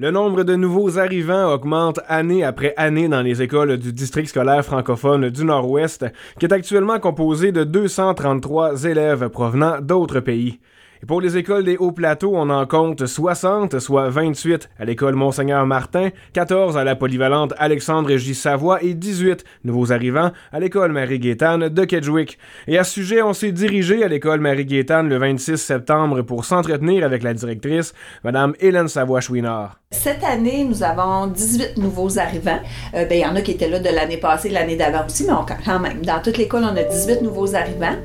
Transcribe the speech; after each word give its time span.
Le 0.00 0.10
nombre 0.10 0.44
de 0.44 0.56
nouveaux 0.56 0.98
arrivants 0.98 1.52
augmente 1.52 2.00
année 2.08 2.42
après 2.42 2.72
année 2.78 3.06
dans 3.06 3.20
les 3.20 3.42
écoles 3.42 3.76
du 3.76 3.92
district 3.92 4.28
scolaire 4.28 4.64
francophone 4.64 5.28
du 5.28 5.44
Nord-Ouest, 5.44 6.06
qui 6.38 6.46
est 6.46 6.54
actuellement 6.54 6.98
composé 6.98 7.52
de 7.52 7.64
233 7.64 8.84
élèves 8.84 9.28
provenant 9.28 9.78
d'autres 9.78 10.20
pays. 10.20 10.58
Et 11.02 11.06
pour 11.06 11.22
les 11.22 11.38
écoles 11.38 11.64
des 11.64 11.78
Hauts 11.78 11.92
Plateaux, 11.92 12.32
on 12.34 12.50
en 12.50 12.66
compte 12.66 13.06
60, 13.06 13.78
soit 13.78 14.10
28 14.10 14.68
à 14.78 14.84
l'école 14.84 15.14
Monseigneur 15.14 15.64
Martin, 15.64 16.10
14 16.34 16.76
à 16.76 16.84
la 16.84 16.94
polyvalente 16.94 17.54
Alexandre 17.56 18.14
J. 18.16 18.34
Savoie 18.34 18.82
et 18.82 18.92
18 18.92 19.42
nouveaux 19.64 19.92
arrivants 19.92 20.30
à 20.52 20.60
l'école 20.60 20.92
Marie-Gaétane 20.92 21.70
de 21.70 21.84
Kedgewick. 21.86 22.38
Et 22.68 22.76
à 22.76 22.84
ce 22.84 22.92
sujet, 22.92 23.22
on 23.22 23.32
s'est 23.32 23.52
dirigé 23.52 24.04
à 24.04 24.08
l'école 24.08 24.40
Marie-Gaétane 24.40 25.08
le 25.08 25.16
26 25.16 25.56
septembre 25.56 26.20
pour 26.20 26.44
s'entretenir 26.44 27.02
avec 27.02 27.22
la 27.22 27.32
directrice, 27.32 27.94
Madame 28.22 28.52
Hélène 28.60 28.88
Savoie-Chouinard. 28.88 29.80
Cette 29.92 30.22
année, 30.22 30.64
nous 30.64 30.82
avons 30.82 31.28
18 31.28 31.78
nouveaux 31.78 32.18
arrivants. 32.18 32.60
Euh, 32.94 33.06
ben, 33.06 33.18
il 33.18 33.22
y 33.22 33.26
en 33.26 33.34
a 33.36 33.40
qui 33.40 33.52
étaient 33.52 33.70
là 33.70 33.80
de 33.80 33.88
l'année 33.88 34.18
passée, 34.18 34.50
l'année 34.50 34.76
d'avant 34.76 35.06
aussi, 35.06 35.24
mais 35.24 35.32
quand 35.64 35.80
même, 35.80 36.04
dans 36.04 36.20
toute 36.22 36.36
l'école, 36.36 36.62
on 36.64 36.76
a 36.76 36.82
18 36.82 37.22
nouveaux 37.22 37.54
arrivants. 37.54 37.96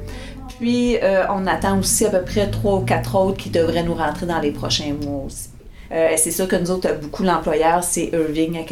Puis, 0.59 0.97
euh, 0.97 1.25
on 1.29 1.47
attend 1.47 1.79
aussi 1.79 2.05
à 2.05 2.09
peu 2.09 2.21
près 2.21 2.49
trois 2.49 2.75
ou 2.75 2.81
quatre 2.81 3.15
autres 3.15 3.37
qui 3.37 3.49
devraient 3.49 3.83
nous 3.83 3.93
rentrer 3.93 4.25
dans 4.25 4.39
les 4.39 4.51
prochains 4.51 4.93
mois 5.03 5.25
aussi. 5.25 5.49
Euh, 5.91 6.09
c'est 6.17 6.31
sûr 6.31 6.47
que 6.47 6.55
nous 6.55 6.71
autres, 6.71 6.87
beaucoup 7.01 7.23
l'employeur, 7.23 7.83
c'est 7.83 8.09
Irving 8.13 8.57
à. 8.57 8.65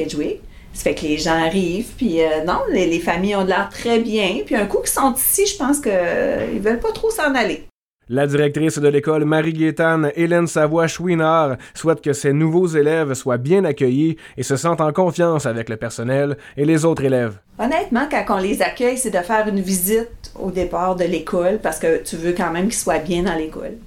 Ça 0.74 0.84
fait 0.84 0.96
que 0.96 1.02
les 1.02 1.18
gens 1.20 1.40
arrivent, 1.40 1.92
puis 1.98 2.22
euh, 2.22 2.44
non, 2.48 2.62
les, 2.72 3.00
familles 3.00 3.36
ont 3.36 3.44
de 3.44 3.50
l'air 3.50 3.70
très 3.70 4.00
bien. 4.00 4.40
Puis 4.44 4.56
un 4.56 4.66
coup 4.66 4.80
qu'ils 4.80 4.90
sont 4.90 5.14
ici, 5.14 5.46
je 5.46 5.56
pense 5.56 5.80
qu'ils 5.80 5.92
ne 5.92 6.60
veulent 6.60 6.80
pas 6.80 6.92
trop 6.92 7.12
s'en 7.12 7.36
aller. 7.36 7.68
La 8.10 8.28
directrice 8.28 8.80
de 8.80 8.88
l'école 8.88 9.24
Marie-Gaétane, 9.24 10.12
Hélène 10.16 10.48
Savoie-Chouinard, 10.48 11.58
souhaite 11.74 12.02
que 12.02 12.12
ces 12.12 12.34
nouveaux 12.34 12.68
élèves 12.68 13.14
soient 13.14 13.38
bien 13.38 13.64
accueillis 13.64 14.18
et 14.36 14.44
se 14.44 14.58
sentent 14.58 14.82
en 14.82 14.92
confiance 14.92 15.46
avec 15.46 15.70
le 15.70 15.78
personnel 15.78 16.38
et 16.58 16.66
les 16.66 16.84
autres 16.86 17.06
élèves. 17.06 17.40
Honnêtement, 17.60 18.08
quand 18.10 18.26
on 18.38 18.40
les 18.40 18.62
accueille, 18.62 18.98
c'est 18.98 19.12
de 19.12 19.20
faire 19.20 19.48
une 19.48 19.62
visite 19.62 20.23
au 20.40 20.52
départ 20.52 20.96
de 20.96 21.04
l'école 21.06 21.60
parce 21.62 21.80
que 21.80 22.04
tu 22.04 22.16
veux 22.18 22.34
quand 22.34 22.52
même 22.52 22.66
qu'ils 22.66 22.80
soient 22.80 23.00
bien 23.00 23.24
dans 23.24 23.36
l'école. 23.36 23.78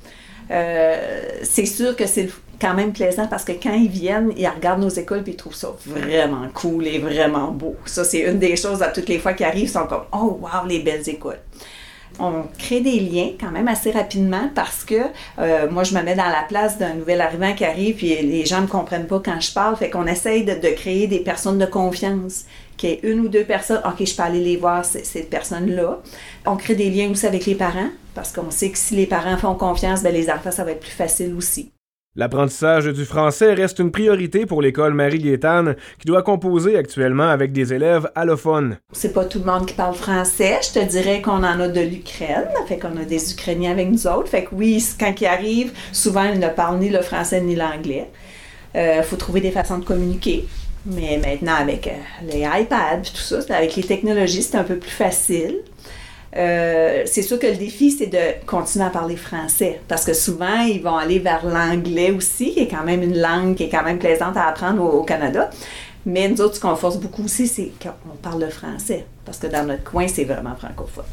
Euh, 0.51 1.23
c'est 1.43 1.67
sûr 1.67 1.97
que 1.97 2.07
c'est 2.07 2.29
quand 2.61 2.75
même 2.75 2.93
plaisant 2.93 3.27
parce 3.27 3.45
que 3.45 3.53
quand 3.53 3.75
ils 3.75 3.89
viennent, 3.89 4.33
ils 4.37 4.49
regardent 4.49 4.81
nos 4.81 4.89
écoles 4.89 5.23
et 5.27 5.31
ils 5.31 5.37
trouvent 5.37 5.55
ça 5.55 5.75
vraiment 5.85 6.47
cool 6.55 6.87
et 6.87 6.99
vraiment 6.99 7.51
beau. 7.51 7.77
Ça, 7.85 8.05
c'est 8.05 8.21
une 8.21 8.39
des 8.39 8.57
choses 8.57 8.83
à 8.83 8.89
toutes 8.89 9.09
les 9.09 9.19
fois 9.19 9.33
qu'ils 9.35 9.47
arrivent, 9.47 9.65
ils 9.65 9.69
sont 9.69 9.87
comme 9.87 10.05
Oh, 10.13 10.41
wow, 10.41 10.67
les 10.67 10.79
belles 10.79 11.09
écoles 11.09 11.41
on 12.19 12.45
crée 12.59 12.81
des 12.81 13.01
liens 13.01 13.31
quand 13.39 13.51
même 13.51 13.69
assez 13.69 13.91
rapidement 13.91 14.51
parce 14.55 14.85
que 14.85 14.95
euh, 15.39 15.71
moi, 15.71 15.85
je 15.85 15.95
me 15.95 16.03
mets 16.03 16.15
dans 16.15 16.29
la 16.29 16.45
place 16.49 16.79
d'un 16.79 16.95
nouvel 16.95 17.21
arrivant 17.21 17.55
qui 17.55 17.65
arrive, 17.65 17.97
puis 17.97 18.09
les 18.09 18.47
gens 18.47 18.59
ne 18.59 18.63
me 18.63 18.69
comprennent 18.69 19.07
pas 19.07 19.21
quand 19.25 19.41
je 19.41 19.53
parle. 19.53 19.77
Fait 19.77 19.91
qu'on 19.91 20.07
essaye 20.07 20.45
de, 20.45 20.55
créer 20.71 21.07
des 21.07 21.21
personnes 21.21 21.59
de 21.59 21.67
confiance, 21.67 22.45
qu'il 22.77 22.91
y 22.91 22.93
ait 22.95 23.01
une 23.03 23.21
ou 23.21 23.29
deux 23.29 23.45
personnes, 23.45 23.81
OK, 23.85 24.07
je 24.07 24.15
peux 24.15 24.23
aller 24.23 24.43
les 24.43 24.57
voir, 24.57 24.85
ces 24.85 25.23
personnes-là. 25.25 26.01
On 26.47 26.57
crée 26.57 26.75
des 26.75 26.91
liens 26.91 27.11
aussi 27.11 27.27
avec 27.27 27.47
les 27.47 27.55
parents 27.55 27.91
parce 28.15 28.33
qu'on 28.33 28.51
sait 28.51 28.71
que 28.71 28.79
si 28.79 28.97
les 28.97 29.07
parents 29.07 29.37
font 29.37 29.55
confiance, 29.55 30.03
ben, 30.03 30.13
les 30.13 30.31
enfants, 30.31 30.51
ça 30.51 30.65
va 30.65 30.73
être 30.73 30.81
plus 30.81 30.91
facile 30.91 31.35
aussi. 31.35 31.71
L'apprentissage 32.19 32.87
du 32.87 33.05
français 33.05 33.53
reste 33.53 33.79
une 33.79 33.91
priorité 33.91 34.47
pour 34.47 34.63
l'école 34.63 34.95
Marie-Gaétane, 34.95 35.77
qui 35.99 36.07
doit 36.07 36.23
composer 36.23 36.79
actuellement 36.79 37.29
avec 37.29 37.53
des 37.53 37.75
élèves 37.75 38.11
allophones. 38.15 38.79
C'est 38.93 39.13
pas 39.13 39.27
tout 39.27 39.39
le 39.39 39.45
monde 39.45 39.67
qui 39.67 39.75
parle 39.75 39.95
français. 39.95 40.59
Je 40.63 40.81
te 40.81 40.85
dirais 40.87 41.21
qu'on 41.21 41.45
en 41.45 41.61
a 41.61 41.69
de 41.69 41.81
l'Ukraine, 41.83 42.49
fait 42.67 42.79
qu'on 42.79 42.97
a 42.97 43.05
des 43.05 43.33
Ukrainiens 43.33 43.73
avec 43.73 43.91
nous 43.91 44.07
autres. 44.07 44.29
Fait 44.29 44.45
que 44.45 44.55
oui, 44.55 44.83
quand 44.99 45.13
ils 45.21 45.27
arrivent, 45.27 45.73
souvent 45.93 46.25
ils 46.25 46.41
ne 46.41 46.49
parlent 46.49 46.79
ni 46.79 46.89
le 46.89 47.03
français 47.03 47.43
ni 47.43 47.55
l'anglais. 47.55 48.09
Il 48.75 48.81
euh, 48.81 49.03
faut 49.03 49.17
trouver 49.17 49.43
des 49.43 49.51
façons 49.51 49.77
de 49.77 49.85
communiquer. 49.85 50.47
Mais 50.87 51.21
maintenant, 51.23 51.57
avec 51.61 51.87
euh, 51.87 51.91
les 52.33 52.41
iPads 52.41 53.11
tout 53.13 53.21
ça, 53.21 53.41
avec 53.51 53.77
les 53.77 53.83
technologies, 53.83 54.43
c'est 54.43 54.57
un 54.57 54.65
peu 54.65 54.77
plus 54.77 54.91
facile. 54.91 55.57
Euh, 56.37 57.03
c'est 57.07 57.23
sûr 57.23 57.39
que 57.39 57.47
le 57.47 57.57
défi, 57.57 57.91
c'est 57.91 58.09
de 58.09 58.47
continuer 58.47 58.85
à 58.85 58.91
parler 58.91 59.17
français 59.17 59.81
parce 59.89 60.05
que 60.05 60.13
souvent, 60.13 60.61
ils 60.61 60.83
vont 60.83 60.97
aller 60.97 61.19
vers 61.19 61.47
l'anglais 61.47 62.11
aussi, 62.11 62.53
qui 62.53 62.61
est 62.61 62.69
quand 62.69 62.85
même 62.85 63.03
une 63.03 63.19
langue 63.19 63.55
qui 63.55 63.65
est 63.65 63.69
quand 63.69 63.85
même 63.85 63.99
plaisante 63.99 64.37
à 64.37 64.47
apprendre 64.49 64.83
au, 64.83 65.03
Canada. 65.03 65.51
Mais 66.05 66.29
nous 66.29 66.41
autres, 66.41 66.57
ce 66.57 66.61
qu'on 66.61 66.77
force 66.77 66.99
beaucoup 66.99 67.25
aussi, 67.25 67.47
c'est 67.49 67.73
qu'on 67.83 68.17
parle 68.23 68.43
le 68.43 68.51
français 68.51 69.07
parce 69.25 69.39
que 69.39 69.47
dans 69.47 69.67
notre 69.67 69.85
coin, 69.85 70.07
c'est 70.09 70.25
vraiment 70.25 70.55
francophone. 70.55 71.05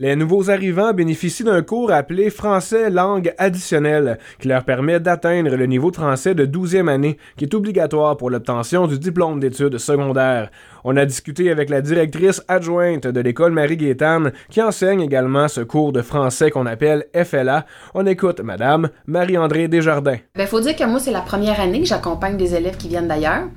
Les 0.00 0.14
nouveaux 0.14 0.48
arrivants 0.48 0.94
bénéficient 0.94 1.42
d'un 1.42 1.62
cours 1.62 1.90
appelé 1.90 2.30
Français 2.30 2.88
langue 2.88 3.34
additionnelle, 3.36 4.20
qui 4.38 4.46
leur 4.46 4.62
permet 4.62 5.00
d'atteindre 5.00 5.56
le 5.56 5.66
niveau 5.66 5.90
de 5.90 5.96
français 5.96 6.36
de 6.36 6.46
12e 6.46 6.88
année, 6.88 7.18
qui 7.36 7.46
est 7.46 7.54
obligatoire 7.54 8.16
pour 8.16 8.30
l'obtention 8.30 8.86
du 8.86 9.00
diplôme 9.00 9.40
d'études 9.40 9.78
secondaires. 9.78 10.52
On 10.84 10.96
a 10.96 11.04
discuté 11.04 11.50
avec 11.50 11.68
la 11.68 11.80
directrice 11.80 12.40
adjointe 12.46 13.08
de 13.08 13.20
l'école 13.20 13.50
Marie-Gaétane, 13.50 14.30
qui 14.48 14.62
enseigne 14.62 15.00
également 15.00 15.48
ce 15.48 15.62
cours 15.62 15.90
de 15.90 16.02
français 16.02 16.52
qu'on 16.52 16.66
appelle 16.66 17.06
FLA. 17.12 17.66
On 17.92 18.06
écoute 18.06 18.38
Madame 18.38 18.90
Marie-André 19.08 19.66
Desjardins. 19.66 20.18
Il 20.36 20.38
ben, 20.38 20.46
faut 20.46 20.60
dire 20.60 20.76
que 20.76 20.84
moi, 20.84 21.00
c'est 21.00 21.10
la 21.10 21.22
première 21.22 21.60
année 21.60 21.80
que 21.80 21.88
j'accompagne 21.88 22.36
des 22.36 22.54
élèves 22.54 22.76
qui 22.76 22.86
viennent 22.86 23.08
d'ailleurs. 23.08 23.48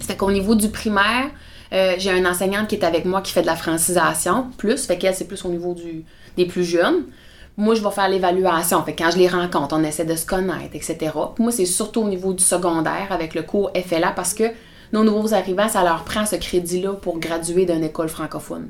C'est 0.00 0.16
qu'au 0.16 0.30
niveau 0.30 0.54
du 0.54 0.68
primaire, 0.68 1.30
euh, 1.72 1.94
j'ai 1.98 2.16
une 2.16 2.26
enseignante 2.26 2.68
qui 2.68 2.76
est 2.76 2.84
avec 2.84 3.04
moi 3.04 3.20
qui 3.20 3.32
fait 3.32 3.42
de 3.42 3.46
la 3.46 3.56
francisation, 3.56 4.48
plus, 4.58 4.86
fait 4.86 4.98
qu'elle, 4.98 5.14
c'est 5.14 5.26
plus 5.26 5.44
au 5.44 5.48
niveau 5.48 5.74
du, 5.74 6.04
des 6.36 6.46
plus 6.46 6.64
jeunes. 6.64 7.04
Moi, 7.56 7.74
je 7.74 7.82
vais 7.82 7.90
faire 7.90 8.08
l'évaluation. 8.08 8.82
Fait 8.82 8.94
quand 8.94 9.10
je 9.12 9.18
les 9.18 9.28
rencontre, 9.28 9.76
on 9.78 9.84
essaie 9.84 10.04
de 10.04 10.16
se 10.16 10.26
connaître, 10.26 10.74
etc. 10.74 11.12
moi, 11.38 11.52
c'est 11.52 11.66
surtout 11.66 12.02
au 12.02 12.08
niveau 12.08 12.32
du 12.32 12.42
secondaire 12.42 13.08
avec 13.10 13.34
le 13.34 13.42
cours 13.42 13.70
FLA 13.74 14.10
parce 14.10 14.34
que 14.34 14.44
nos 14.92 15.04
nouveaux 15.04 15.34
arrivants, 15.34 15.68
ça 15.68 15.82
leur 15.84 16.04
prend 16.04 16.26
ce 16.26 16.36
crédit-là 16.36 16.94
pour 16.94 17.18
graduer 17.18 17.64
d'une 17.66 17.84
école 17.84 18.08
francophone. 18.08 18.68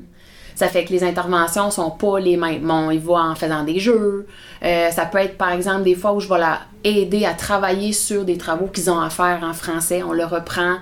Ça 0.55 0.69
fait 0.69 0.85
que 0.85 0.93
les 0.93 1.03
interventions 1.03 1.69
sont 1.69 1.91
pas 1.91 2.19
les 2.19 2.37
mêmes. 2.37 2.65
Bon, 2.65 2.89
ils 2.89 2.99
vont 2.99 3.17
en 3.17 3.35
faisant 3.35 3.63
des 3.63 3.79
jeux. 3.79 4.25
Euh, 4.63 4.89
ça 4.89 5.05
peut 5.05 5.17
être, 5.17 5.37
par 5.37 5.51
exemple, 5.51 5.83
des 5.83 5.95
fois 5.95 6.13
où 6.13 6.21
je 6.21 6.29
vais 6.29 6.39
la 6.39 6.61
aider 6.85 7.25
à 7.25 7.33
travailler 7.33 7.91
sur 7.91 8.23
des 8.23 8.37
travaux 8.37 8.67
qu'ils 8.67 8.89
ont 8.89 8.99
à 8.99 9.09
faire 9.09 9.41
en 9.43 9.53
français. 9.53 10.01
On 10.03 10.13
le 10.13 10.23
reprend, 10.23 10.77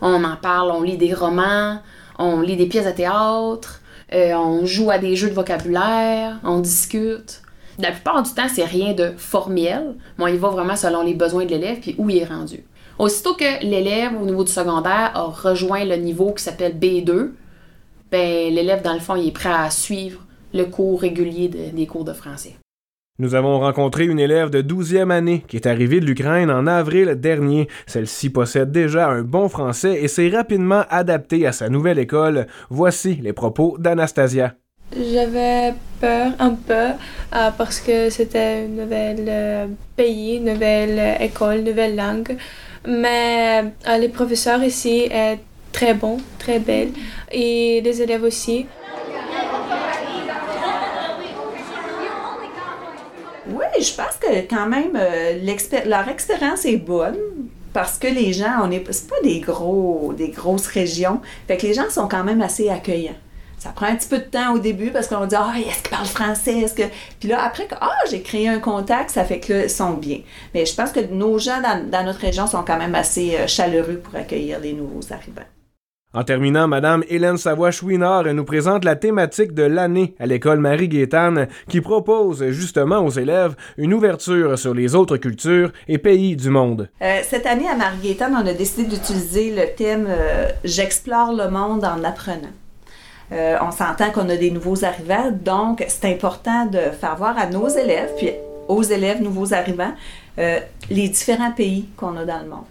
on 0.00 0.24
en 0.24 0.36
parle, 0.36 0.70
on 0.70 0.82
lit 0.82 0.96
des 0.96 1.14
romans, 1.14 1.78
on 2.18 2.40
lit 2.40 2.56
des 2.56 2.66
pièces 2.66 2.86
de 2.86 2.92
théâtre, 2.92 3.80
euh, 4.12 4.34
on 4.34 4.66
joue 4.66 4.90
à 4.90 4.98
des 4.98 5.16
jeux 5.16 5.30
de 5.30 5.34
vocabulaire, 5.34 6.38
on 6.44 6.60
discute. 6.60 7.42
La 7.78 7.92
plupart 7.92 8.22
du 8.22 8.30
temps, 8.32 8.48
c'est 8.52 8.64
rien 8.64 8.92
de 8.92 9.12
formel, 9.16 9.94
mais 10.18 10.32
il 10.34 10.38
va 10.38 10.48
vraiment 10.50 10.76
selon 10.76 11.02
les 11.02 11.14
besoins 11.14 11.44
de 11.44 11.50
l'élève 11.50 11.78
puis 11.80 11.94
où 11.98 12.10
il 12.10 12.18
est 12.18 12.24
rendu. 12.24 12.64
Aussitôt 12.98 13.34
que 13.34 13.64
l'élève 13.64 14.12
au 14.20 14.26
niveau 14.26 14.44
du 14.44 14.52
secondaire 14.52 15.12
a 15.14 15.22
rejoint 15.22 15.84
le 15.84 15.96
niveau 15.96 16.32
qui 16.32 16.42
s'appelle 16.44 16.78
B2, 16.78 17.30
ben, 18.10 18.52
l'élève, 18.52 18.82
dans 18.82 18.92
le 18.92 19.00
fond, 19.00 19.16
il 19.16 19.28
est 19.28 19.32
prêt 19.32 19.52
à 19.52 19.70
suivre 19.70 20.20
le 20.52 20.64
cours 20.64 21.00
régulier 21.00 21.48
des 21.48 21.86
cours 21.86 22.04
de 22.04 22.12
français. 22.12 22.56
Nous 23.20 23.34
avons 23.34 23.60
rencontré 23.60 24.06
une 24.06 24.18
élève 24.18 24.48
de 24.48 24.62
12e 24.62 25.10
année 25.10 25.44
qui 25.46 25.56
est 25.56 25.66
arrivée 25.66 26.00
de 26.00 26.06
l'Ukraine 26.06 26.50
en 26.50 26.66
avril 26.66 27.16
dernier. 27.16 27.68
Celle-ci 27.86 28.30
possède 28.30 28.72
déjà 28.72 29.10
un 29.10 29.20
bon 29.20 29.50
français 29.50 30.02
et 30.02 30.08
s'est 30.08 30.30
rapidement 30.30 30.84
adaptée 30.88 31.46
à 31.46 31.52
sa 31.52 31.68
nouvelle 31.68 31.98
école. 31.98 32.46
Voici 32.70 33.16
les 33.16 33.34
propos 33.34 33.76
d'Anastasia. 33.78 34.54
J'avais 34.96 35.74
peur 36.00 36.32
un 36.38 36.54
peu 36.54 36.72
euh, 36.72 37.50
parce 37.58 37.80
que 37.80 38.08
c'était 38.08 38.64
un 38.64 38.68
nouvel 38.68 39.26
euh, 39.28 39.66
pays, 39.96 40.38
une 40.38 40.54
nouvelle 40.54 41.20
école, 41.20 41.58
une 41.58 41.64
nouvelle 41.64 41.96
langue. 41.96 42.38
Mais 42.88 43.64
euh, 43.86 43.98
les 43.98 44.08
professeurs 44.08 44.64
ici 44.64 45.10
sont 45.10 45.38
très 45.72 45.92
bons, 45.92 46.16
très 46.38 46.58
belles 46.58 46.92
et 47.30 47.82
les 47.84 48.00
élèves 48.00 48.22
aussi. 48.22 48.64
Je 53.82 53.94
pense 53.94 54.16
que 54.20 54.40
quand 54.48 54.66
même, 54.66 54.96
euh, 54.96 55.38
leur 55.86 56.08
expérience 56.08 56.64
est 56.64 56.76
bonne 56.76 57.16
parce 57.72 57.98
que 57.98 58.08
les 58.08 58.32
gens, 58.32 58.62
on 58.64 58.70
est, 58.70 58.80
pas 58.80 59.20
des 59.22 59.40
gros, 59.40 60.12
des 60.16 60.28
grosses 60.28 60.66
régions, 60.66 61.20
fait 61.46 61.56
que 61.56 61.66
les 61.66 61.74
gens 61.74 61.88
sont 61.88 62.08
quand 62.08 62.24
même 62.24 62.42
assez 62.42 62.68
accueillants. 62.68 63.16
Ça 63.58 63.70
prend 63.70 63.86
un 63.86 63.94
petit 63.94 64.08
peu 64.08 64.18
de 64.18 64.24
temps 64.24 64.54
au 64.54 64.58
début 64.58 64.90
parce 64.90 65.06
qu'on 65.06 65.26
dit 65.26 65.34
ah 65.36 65.52
est-ce 65.58 65.82
qu'ils 65.82 65.90
parlent 65.90 66.06
français? 66.06 66.60
Est-ce 66.60 66.74
que 66.74 66.84
puis 67.20 67.28
là 67.28 67.44
après 67.44 67.68
ah 67.78 67.90
j'ai 68.10 68.22
créé 68.22 68.48
un 68.48 68.58
contact 68.58 69.10
ça 69.10 69.22
fait 69.22 69.38
que 69.38 69.64
ils 69.64 69.70
sont 69.70 69.92
bien. 69.92 70.20
Mais 70.54 70.64
je 70.64 70.74
pense 70.74 70.92
que 70.92 71.00
nos 71.00 71.38
gens 71.38 71.60
dans, 71.60 71.86
dans 71.86 72.02
notre 72.02 72.20
région 72.20 72.46
sont 72.46 72.62
quand 72.62 72.78
même 72.78 72.94
assez 72.94 73.36
euh, 73.36 73.46
chaleureux 73.46 73.98
pour 74.02 74.14
accueillir 74.14 74.60
les 74.60 74.72
nouveaux 74.72 75.12
arrivants. 75.12 75.42
En 76.12 76.24
terminant, 76.24 76.66
Madame 76.66 77.04
Hélène 77.08 77.36
Savoie-Chouinard 77.36 78.24
nous 78.34 78.44
présente 78.44 78.84
la 78.84 78.96
thématique 78.96 79.54
de 79.54 79.62
l'année 79.62 80.16
à 80.18 80.26
l'école 80.26 80.58
Marie-Gaétane 80.58 81.46
qui 81.68 81.80
propose 81.80 82.44
justement 82.48 82.98
aux 82.98 83.10
élèves 83.10 83.54
une 83.78 83.94
ouverture 83.94 84.58
sur 84.58 84.74
les 84.74 84.96
autres 84.96 85.18
cultures 85.18 85.70
et 85.86 85.98
pays 85.98 86.34
du 86.34 86.50
monde. 86.50 86.88
Euh, 87.00 87.20
cette 87.22 87.46
année 87.46 87.68
à 87.68 87.76
Marie-Gaétane, 87.76 88.34
on 88.34 88.44
a 88.44 88.52
décidé 88.52 88.88
d'utiliser 88.88 89.54
le 89.54 89.72
thème 89.76 90.08
euh, 90.08 90.48
J'explore 90.64 91.32
le 91.32 91.48
monde 91.48 91.84
en 91.84 92.02
apprenant. 92.02 92.50
Euh, 93.30 93.56
on 93.62 93.70
s'entend 93.70 94.10
qu'on 94.10 94.28
a 94.30 94.36
des 94.36 94.50
nouveaux 94.50 94.84
arrivants, 94.84 95.30
donc 95.30 95.84
c'est 95.86 96.12
important 96.12 96.66
de 96.66 96.90
faire 97.00 97.14
voir 97.14 97.38
à 97.38 97.46
nos 97.46 97.68
élèves, 97.68 98.10
puis 98.16 98.30
aux 98.66 98.82
élèves 98.82 99.22
nouveaux 99.22 99.54
arrivants, 99.54 99.94
les 100.36 101.08
différents 101.08 101.52
pays 101.52 101.86
qu'on 101.96 102.16
a 102.16 102.24
dans 102.24 102.40
le 102.40 102.48
monde. 102.48 102.64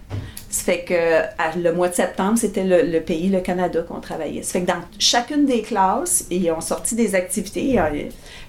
Ça 0.50 0.64
fait 0.64 0.84
que 0.84 1.58
le 1.60 1.72
mois 1.72 1.88
de 1.88 1.94
septembre, 1.94 2.36
c'était 2.36 2.64
le, 2.64 3.00
pays, 3.00 3.28
le 3.28 3.40
Canada, 3.40 3.82
qu'on 3.82 4.00
travaillait. 4.00 4.42
Ça 4.42 4.54
fait 4.54 4.62
que 4.62 4.66
dans 4.66 4.82
chacune 4.98 5.46
des 5.46 5.62
classes, 5.62 6.26
ils 6.28 6.50
ont 6.50 6.60
sorti 6.60 6.96
des 6.96 7.14
activités. 7.14 7.78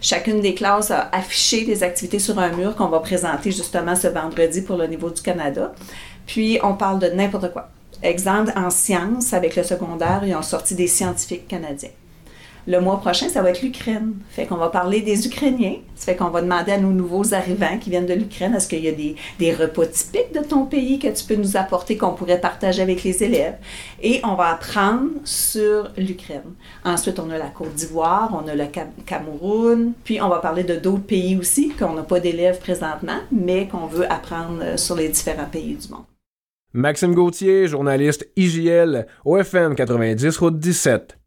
Chacune 0.02 0.42
des 0.42 0.56
classes 0.56 0.90
a 0.90 1.10
affiché 1.12 1.64
des 1.64 1.84
activités 1.84 2.18
sur 2.18 2.40
un 2.40 2.50
mur 2.54 2.76
qu'on 2.76 2.88
va 2.88 3.02
présenter 3.02 3.52
justement 3.52 3.96
ce 3.96 4.08
vendredi 4.08 4.64
pour 4.64 4.78
le 4.78 4.88
niveau 4.88 5.12
du 5.12 5.22
Canada. 5.22 5.74
Puis, 6.26 6.60
on 6.64 6.74
parle 6.74 6.98
de 6.98 7.08
n'importe 7.08 7.54
quoi. 7.54 7.70
Exemple, 8.02 8.52
en 8.56 8.72
sciences, 8.72 9.32
avec 9.34 9.56
le 9.56 9.62
secondaire, 9.62 10.24
ils 10.26 10.34
ont 10.34 10.42
sorti 10.42 10.74
des 10.74 10.88
scientifiques 10.88 11.48
canadiens. 11.48 11.90
Le 12.68 12.80
mois 12.80 13.00
prochain, 13.00 13.28
ça 13.28 13.42
va 13.42 13.50
être 13.50 13.62
l'Ukraine. 13.64 14.14
Fait 14.30 14.46
qu'on 14.46 14.56
va 14.56 14.70
parler 14.70 15.02
des 15.02 15.26
Ukrainiens. 15.26 15.78
Ça 15.96 16.06
fait 16.06 16.16
qu'on 16.16 16.30
va 16.30 16.42
demander 16.42 16.72
à 16.72 16.78
nos 16.78 16.92
nouveaux 16.92 17.34
arrivants 17.34 17.78
qui 17.80 17.90
viennent 17.90 18.06
de 18.06 18.14
l'Ukraine, 18.14 18.54
est-ce 18.56 18.68
qu'il 18.68 18.84
y 18.84 18.88
a 18.88 18.92
des, 18.92 19.16
des, 19.40 19.54
repas 19.54 19.86
typiques 19.86 20.34
de 20.34 20.44
ton 20.44 20.66
pays 20.66 21.00
que 21.00 21.08
tu 21.08 21.24
peux 21.26 21.36
nous 21.36 21.58
apporter, 21.58 21.98
qu'on 21.98 22.14
pourrait 22.14 22.40
partager 22.40 22.82
avec 22.82 23.04
les 23.04 23.24
élèves? 23.24 23.56
Et 24.02 24.22
on 24.24 24.36
va 24.36 24.50
apprendre 24.50 25.10
sur 25.24 25.90
l'Ukraine. 25.98 26.54
Ensuite, 26.86 27.20
on 27.20 27.30
a 27.30 27.38
la 27.38 27.50
Côte 27.50 27.74
d'Ivoire, 27.74 28.32
on 28.34 28.48
a 28.48 28.56
le 28.56 28.66
Cameroun, 29.06 29.94
puis 30.04 30.22
on 30.22 30.30
va 30.30 30.40
parler 30.40 30.64
de 30.64 30.76
d'autres 30.76 31.04
pays 31.04 31.38
aussi 31.38 31.70
qu'on 31.70 31.94
n'a 31.94 32.04
pas 32.04 32.20
d'élèves 32.20 32.60
présentement, 32.60 33.20
mais 33.32 33.68
qu'on 33.68 33.88
veut 33.88 34.12
apprendre 34.12 34.78
sur 34.78 34.96
les 34.96 35.10
différents 35.10 35.46
pays 35.46 35.76
du 35.76 35.90
monde. 35.90 36.06
Maxime 36.74 37.14
Gauthier, 37.14 37.68
journaliste 37.68 38.30
IGL, 38.38 39.06
OFM 39.26 39.76
90, 39.76 40.38
route 40.38 40.58
17. 40.58 41.18